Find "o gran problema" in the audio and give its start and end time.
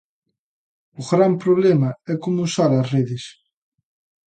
0.99-1.89